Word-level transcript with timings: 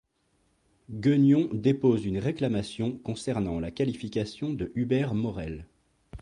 Gueugnon 0.89 1.47
dépose 1.53 2.05
une 2.05 2.17
réclamation 2.17 2.97
concernant 2.97 3.59
la 3.59 3.69
qualification 3.69 4.51
de 4.51 4.71
Hubert 4.73 5.13
Morel. 5.13 5.67